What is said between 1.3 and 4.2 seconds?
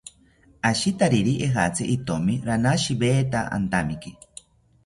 ejatzi itomi ranashiweta antamiki